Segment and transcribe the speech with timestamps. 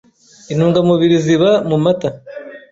[0.51, 2.09] Intungamubiri ziba mu mata